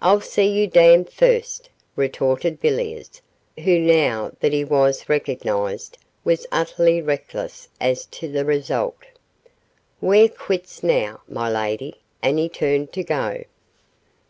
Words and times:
'I'll 0.00 0.22
see 0.22 0.46
you 0.46 0.66
damned 0.66 1.10
first,' 1.10 1.68
retorted 1.94 2.58
Villiers, 2.58 3.20
who, 3.62 3.78
now 3.78 4.32
that 4.40 4.50
he 4.54 4.64
was 4.64 5.10
recognised, 5.10 5.98
was 6.24 6.46
utterly 6.50 7.02
reckless 7.02 7.68
as 7.78 8.06
to 8.06 8.28
the 8.32 8.46
result. 8.46 9.04
'We're 10.00 10.30
quits 10.30 10.82
now, 10.82 11.20
my 11.28 11.50
lady,' 11.50 12.00
and 12.22 12.38
he 12.38 12.48
turned 12.48 12.94
to 12.94 13.04
go. 13.04 13.44